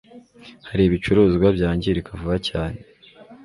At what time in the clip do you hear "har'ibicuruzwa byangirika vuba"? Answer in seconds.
0.67-2.37